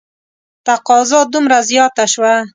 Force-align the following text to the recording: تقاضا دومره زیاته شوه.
تقاضا 0.65 1.19
دومره 1.33 1.59
زیاته 1.69 2.05
شوه. 2.13 2.33